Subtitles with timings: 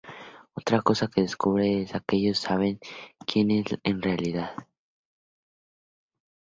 [0.55, 2.79] Otra cosa que descubre es que ellos saben
[3.27, 4.55] quien es el en realidad.